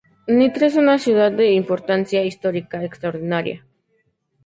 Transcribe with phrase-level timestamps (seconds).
[0.37, 3.63] Nitra es una ciudad de importancia histórica extraordinaria.